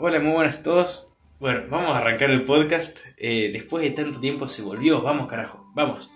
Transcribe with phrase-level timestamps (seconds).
[0.00, 1.12] Hola, muy buenas a todos.
[1.40, 2.98] Bueno, vamos a arrancar el podcast.
[3.16, 5.02] Eh, después de tanto tiempo se volvió.
[5.02, 6.08] Vamos, carajo, vamos.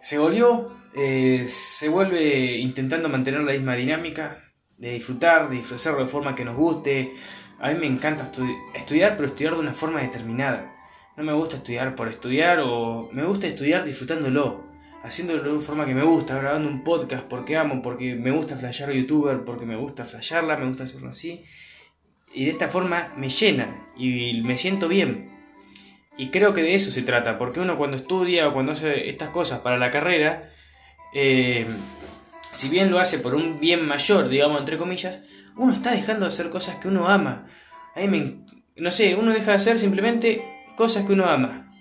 [0.00, 4.42] Se volvió, eh, se vuelve intentando mantener la misma dinámica,
[4.78, 7.12] de disfrutar, de disfrutarlo de forma que nos guste.
[7.60, 8.32] A mí me encanta
[8.74, 10.74] estudiar, pero estudiar de una forma determinada.
[11.18, 14.64] No me gusta estudiar por estudiar o me gusta estudiar disfrutándolo
[15.04, 18.56] haciéndolo de una forma que me gusta, grabando un podcast porque amo, porque me gusta
[18.56, 21.44] flashear youtuber, porque me gusta flashearla, me gusta hacerlo así.
[22.32, 25.30] Y de esta forma me llena y me siento bien.
[26.16, 29.30] Y creo que de eso se trata, porque uno cuando estudia o cuando hace estas
[29.30, 30.50] cosas para la carrera,
[31.14, 31.66] eh,
[32.52, 35.24] si bien lo hace por un bien mayor, digamos, entre comillas,
[35.56, 37.46] uno está dejando de hacer cosas que uno ama.
[37.94, 38.36] A me,
[38.76, 40.44] no sé, uno deja de hacer simplemente
[40.76, 41.72] cosas que uno ama.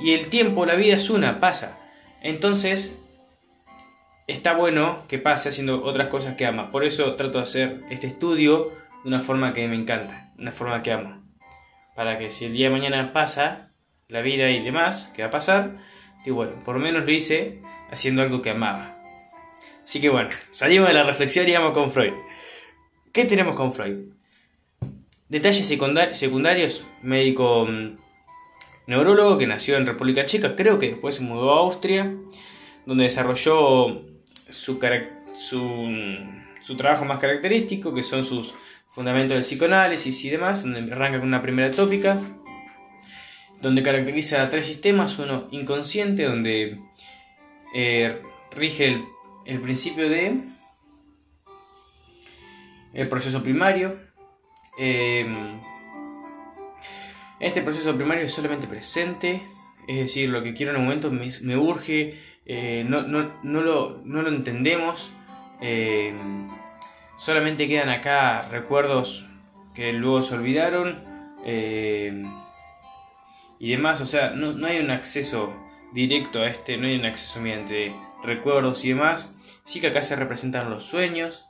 [0.00, 1.78] Y el tiempo, la vida es una, pasa.
[2.22, 3.02] Entonces,
[4.26, 6.70] está bueno que pase haciendo otras cosas que ama.
[6.70, 8.72] Por eso trato de hacer este estudio
[9.08, 11.22] una forma que me encanta, una forma que amo.
[11.96, 13.70] Para que si el día de mañana pasa,
[14.06, 15.78] la vida y demás, que va a pasar,
[16.24, 18.96] digo, bueno, por lo menos lo hice haciendo algo que amaba.
[19.82, 22.12] Así que bueno, salimos de la reflexión y vamos con Freud.
[23.12, 24.12] ¿Qué tenemos con Freud?
[25.30, 27.96] Detalles secundarios, médico mm,
[28.86, 32.14] neurólogo que nació en República Checa, creo que después se mudó a Austria,
[32.84, 34.02] donde desarrolló
[34.50, 34.78] su,
[36.60, 38.54] su, trabajo más característico, que son sus
[38.88, 42.18] fundamentos del psicoanálisis y demás, donde arranca con una primera tópica,
[43.60, 46.80] donde caracteriza tres sistemas, uno inconsciente, donde
[47.74, 48.20] eh,
[48.52, 49.04] rige el,
[49.46, 50.42] el principio de
[52.94, 53.98] el proceso primario,
[54.78, 55.26] eh,
[57.40, 59.42] este proceso primario es solamente presente,
[59.86, 65.12] es decir, lo que quiero en un momento me, urge, eh, no, lo, entendemos,
[65.60, 66.12] eh,
[67.18, 69.28] solamente quedan acá recuerdos
[69.74, 71.04] que luego se olvidaron
[71.44, 72.22] eh,
[73.58, 75.54] y demás, o sea, no, hay un acceso
[75.92, 80.16] directo a este, no hay un acceso mediante recuerdos y demás, sí que acá se
[80.16, 81.44] representan los sueños.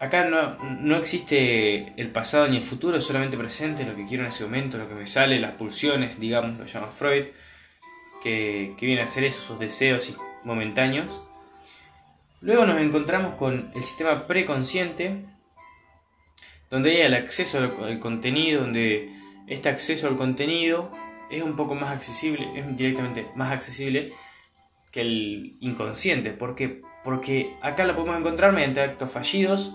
[0.00, 4.44] Acá no, existe el pasado ni el futuro, solamente presente, lo que quiero en ese
[4.44, 7.26] momento, lo que me sale, las pulsiones, digamos, lo llama Freud,
[8.22, 10.08] que, que viene a ser eso, sus deseos
[10.44, 11.22] momentáneos.
[12.40, 15.24] Luego nos encontramos con el sistema preconsciente,
[16.70, 19.12] donde hay el acceso al contenido, donde
[19.46, 20.90] este acceso al contenido
[21.30, 24.14] es un poco más accesible, es directamente más accesible
[24.90, 26.30] que el inconsciente.
[26.30, 26.82] ¿Por qué?
[27.04, 29.74] Porque acá lo podemos encontrar mediante actos fallidos,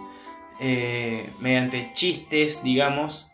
[0.60, 3.32] eh, mediante chistes, digamos,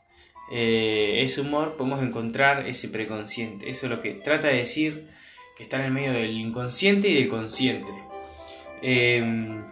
[0.52, 3.70] eh, ese humor, podemos encontrar ese preconsciente.
[3.70, 5.08] Eso es lo que trata de decir
[5.62, 7.92] está en el medio del inconsciente y del consciente.
[8.82, 9.64] Em,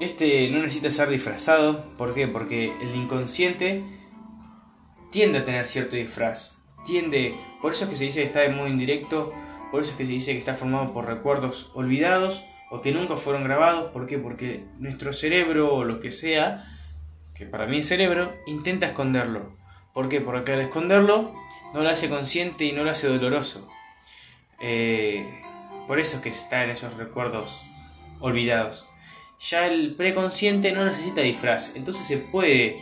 [0.00, 1.84] este no necesita ser disfrazado.
[1.96, 2.28] ¿Por qué?
[2.28, 3.82] Porque el inconsciente
[5.10, 6.58] tiende a tener cierto disfraz.
[6.84, 9.32] Tiende, por eso es que se dice que está de modo indirecto,
[9.70, 13.16] por eso es que se dice que está formado por recuerdos olvidados o que nunca
[13.16, 13.92] fueron grabados.
[13.92, 14.18] ¿Por qué?
[14.18, 16.64] Porque nuestro cerebro o lo que sea,
[17.34, 19.61] que para mí es cerebro, intenta esconderlo.
[19.92, 20.20] ¿Por qué?
[20.20, 21.34] Porque al esconderlo
[21.74, 23.68] no lo hace consciente y no lo hace doloroso.
[24.60, 25.42] Eh,
[25.86, 27.62] por eso es que está en esos recuerdos
[28.20, 28.88] olvidados.
[29.40, 32.80] Ya el preconsciente no necesita disfraz, entonces se puede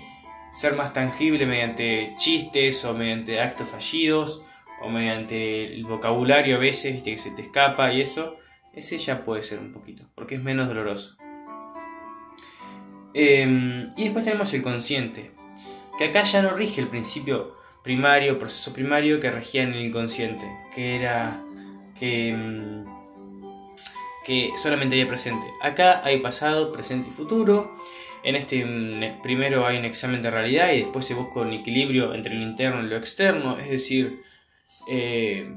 [0.53, 4.44] ser más tangible mediante chistes o mediante actos fallidos
[4.82, 8.37] o mediante el vocabulario a veces, que se te escapa y eso
[8.72, 11.16] ese ya puede ser un poquito, porque es menos doloroso.
[13.12, 15.32] Em, y después tenemos el consciente,
[16.00, 20.47] que acá ya no rige el principio primario, proceso primario que regía en el inconsciente,
[20.75, 21.44] que era
[21.99, 22.87] que, em,
[24.25, 25.47] que solamente había presente.
[25.60, 27.77] Acá hay pasado, presente y futuro.
[28.22, 32.15] En este em, primero hay un examen de realidad y después se busca un equilibrio
[32.15, 34.22] entre lo interno y lo externo, es decir,
[34.89, 35.55] eh,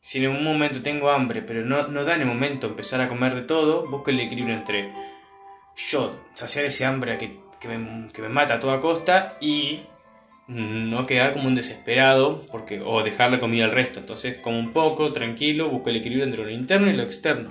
[0.00, 3.08] si en un momento tengo hambre, pero no, no da en el momento empezar a
[3.08, 4.90] comer de todo, busco el equilibrio entre
[5.76, 9.80] yo saciar ese hambre que, que, me, mata a toda costa y
[10.48, 14.00] no quedar como un desesperado porque, o dejarle comida al resto.
[14.00, 17.48] Entonces, como un poco, tranquilo, busco el equilibrio entre lo interno y lo externo.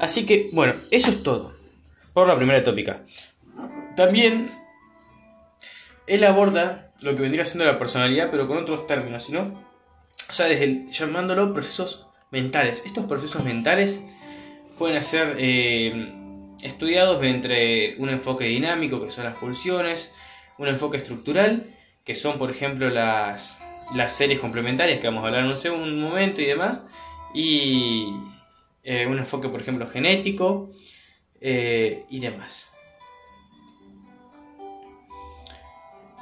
[0.00, 1.54] Así que, bueno, eso es todo
[2.12, 3.02] por la primera tópica.
[3.96, 4.48] También
[6.06, 9.62] él aborda lo que vendría siendo la personalidad, pero con otros términos, ¿no?
[10.28, 12.84] O sea, desde llamándolo procesos mentales.
[12.86, 14.02] Estos procesos mentales
[14.78, 16.12] pueden ser eh,
[16.62, 20.14] estudiados entre un enfoque dinámico, que son las pulsiones,
[20.58, 21.74] un enfoque estructural,
[22.04, 23.60] que son, por ejemplo, las,
[23.94, 26.82] las series complementarias, que vamos a hablar en un segundo momento y demás,
[27.34, 28.12] y
[28.82, 30.70] eh, un enfoque, por ejemplo, genético
[31.40, 32.72] eh, y demás.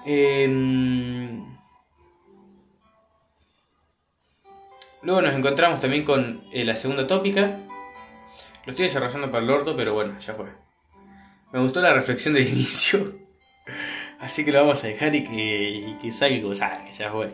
[0.06, 1.44] Em,
[5.02, 7.58] luego nos encontramos también con eh, la segunda tópica.
[8.66, 10.46] Lo estoy desarrollando para el orto, pero bueno, ya fue.
[11.52, 13.18] Me gustó la reflexión del inicio.
[14.20, 17.28] Así que lo vamos a dejar y que, que salga salga, ya fue.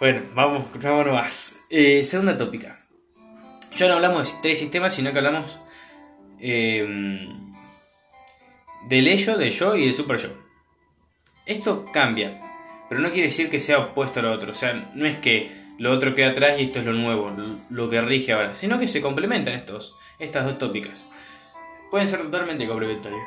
[0.00, 1.60] Bueno, vamos, vámonos más.
[1.70, 2.84] Eh, segunda tópica.
[3.76, 5.60] Ya no hablamos de tres sistemas, sino que hablamos
[6.40, 7.54] em,
[8.88, 10.30] del ello, del yo y del super yo.
[11.46, 12.40] Esto cambia,
[12.88, 14.52] pero no quiere decir que sea opuesto a lo otro.
[14.52, 17.32] O sea, no es que lo otro queda atrás y esto es lo nuevo,
[17.70, 21.08] lo que rige ahora, sino que se complementan estos, estas dos tópicas.
[21.90, 23.22] Pueden ser totalmente complementarias.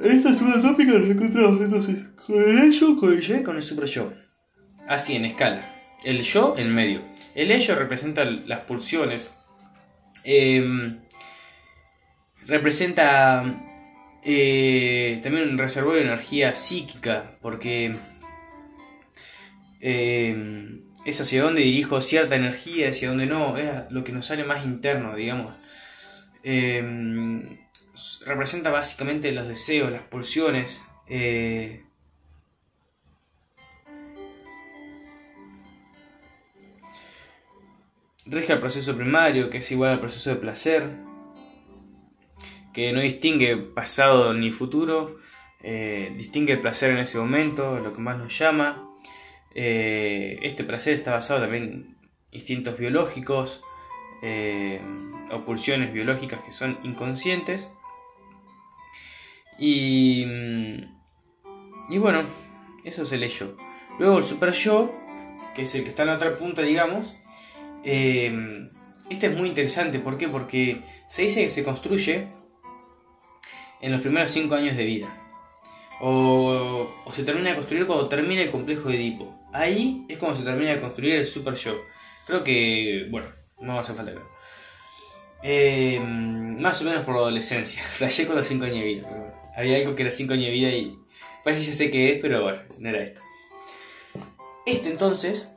[0.00, 3.56] En esta segunda tópica nos encontramos entonces con el ello, con el yo y con
[3.56, 4.12] el super yo.
[4.86, 5.74] Así, en escala.
[6.04, 7.02] El yo en medio.
[7.34, 9.34] El ello representa las pulsiones.
[10.24, 11.00] Em,
[12.46, 13.44] representa
[14.22, 17.96] eh, también un reservorio de energía psíquica, porque
[19.80, 24.44] em, es hacia donde dirijo cierta energía, hacia donde no, es lo que nos sale
[24.44, 25.54] más interno, digamos.
[26.42, 27.58] Em,
[28.26, 30.84] representa básicamente los deseos, las pulsiones.
[31.08, 31.82] Eh,
[38.26, 40.90] rige el proceso primario, que es igual al proceso de placer,
[42.74, 45.18] que no distingue pasado ni futuro,
[45.62, 48.87] eh, distingue el placer en ese momento, lo que más nos llama.
[49.60, 51.96] Eh, este placer está basado también en
[52.30, 53.60] instintos biológicos
[54.22, 54.80] eh,
[55.32, 57.72] o pulsiones biológicas que son inconscientes.
[59.58, 60.24] Y,
[61.90, 62.22] y bueno,
[62.84, 63.56] eso es el ello.
[63.98, 64.94] Luego el super yo,
[65.56, 67.16] que es el que está en la otra punta, digamos,
[67.82, 68.70] eh,
[69.10, 70.28] este es muy interesante, ¿por qué?
[70.28, 72.28] Porque se dice que se construye
[73.80, 75.08] en los primeros 5 años de vida.
[76.00, 79.37] O, se termina de construir cuando termina el complejo de Edipo.
[79.52, 81.80] Ahí es cuando se termina de construir el Super Yo.
[82.26, 83.28] Creo que, bueno,
[83.60, 84.12] no hacer falta
[85.42, 87.82] eh, más o menos por la adolescencia.
[87.96, 89.08] Flashé con los 5 años de vida.
[89.56, 90.98] había algo que era 5 años de vida y
[91.44, 93.20] parece que ya sé qué es, pero bueno, no era esto.
[94.66, 95.54] Este entonces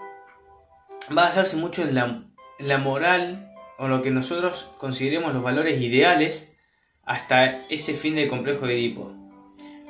[1.10, 6.56] va a basarse mucho en la, moral o lo que nosotros consideremos los valores ideales
[7.04, 9.12] hasta ese fin del complejo de Edipo.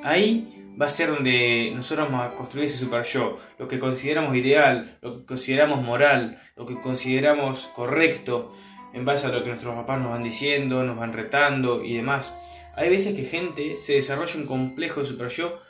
[0.02, 4.36] Ahí va a ser donde nosotros vamos a construir ese super yo, lo que consideramos
[4.36, 8.54] ideal, lo que consideramos moral, lo que consideramos correcto,
[8.92, 12.38] en base a lo que nuestros papás nos van diciendo, nos van retando y demás.
[12.76, 15.60] Hay veces que gente se desarrolla un complejo de super yo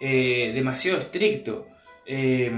[0.00, 1.66] eh, demasiado estricto.
[2.06, 2.50] Eh,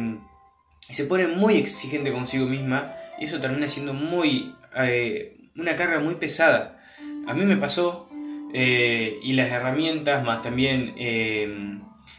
[0.80, 6.16] se pone muy exigente consigo misma y eso termina siendo muy eh, una carga muy
[6.16, 6.80] pesada.
[7.26, 8.08] A mí me pasó
[8.52, 11.78] eh, y las herramientas más también eh,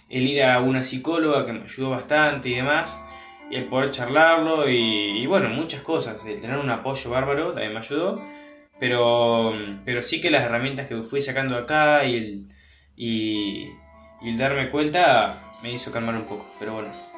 [0.09, 2.99] el ir a una psicóloga que me ayudó bastante y demás
[3.49, 7.79] y el poder charlarlo y, bueno muchas cosas el tener un apoyo bárbaro también me
[7.79, 8.21] ayudó
[8.79, 9.53] pero
[9.85, 12.47] pero sí que las herramientas que fui sacando acá y el,
[12.95, 13.67] y
[14.23, 17.13] el darme cuenta me hizo calmar un poco pero bueno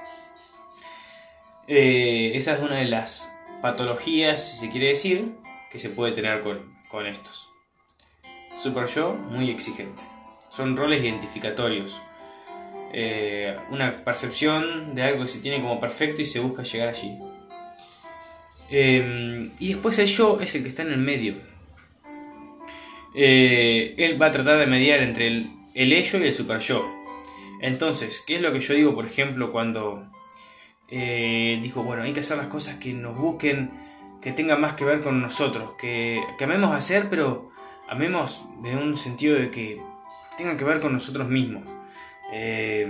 [1.67, 5.35] eh, esa es una de las patologías, si se quiere decir,
[5.71, 7.54] que se puede tener con, estos.
[8.55, 10.01] Super yo, muy exigente.
[10.49, 12.01] Son roles identificatorios.
[12.93, 17.17] Eh, una percepción de algo que se tiene como perfecto y se busca llegar allí.
[18.69, 21.35] Eh, y después el yo es el que está en el medio.
[23.13, 26.89] él va a tratar de mediar entre el, el ello y el super yo.
[27.61, 30.07] Entonces, ¿qué es lo que yo digo, por ejemplo, cuando
[30.89, 33.71] eh, dijo, bueno, hay que hacer las cosas que nos busquen,
[34.21, 37.51] que tengan más que ver con nosotros, que, que amemos hacer, pero
[37.87, 39.81] amemos de un sentido de que
[40.37, 41.63] tengan que ver con nosotros mismos.
[42.33, 42.87] Eh,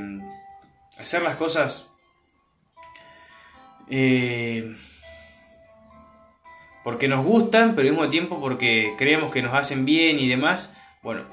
[0.98, 1.96] hacer las cosas
[3.90, 4.76] eh,
[6.84, 10.76] porque nos gustan, pero al mismo tiempo porque creemos que nos hacen bien y demás.
[11.02, 11.24] Bueno,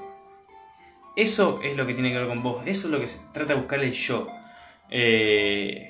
[1.15, 3.53] eso es lo que tiene que ver con vos, eso es lo que se trata
[3.53, 4.27] de buscar el yo.
[4.89, 5.87] Eh,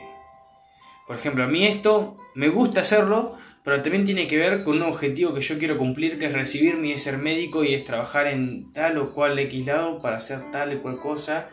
[1.08, 4.84] por ejemplo, a mí esto me gusta hacerlo, pero también tiene que ver con un
[4.84, 8.28] objetivo que yo quiero cumplir, que es recibirme y es ser médico y es trabajar
[8.28, 11.50] en tal o cual X lado para hacer tal o cual cosa.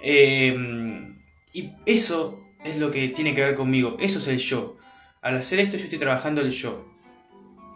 [0.00, 1.20] Em,
[1.52, 4.76] y eso es lo que tiene que ver conmigo, eso es el yo.
[5.20, 6.86] Al hacer esto yo estoy trabajando el yo.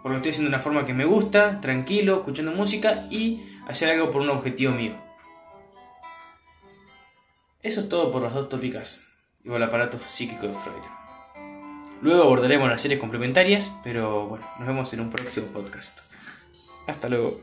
[0.03, 3.91] Porque lo estoy haciendo de una forma que me gusta, tranquilo, escuchando música y hacer
[3.91, 4.95] algo por un objetivo mío.
[7.63, 9.07] Eso es todo por las dos tópicas
[9.45, 11.00] y el aparato psíquico de Freud.
[12.03, 15.99] Luego abordaremos las series complementarias, pero bueno, nos vemos en un próximo podcast.
[16.87, 17.41] Hasta luego.